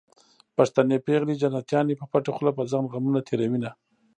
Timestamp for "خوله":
2.35-2.51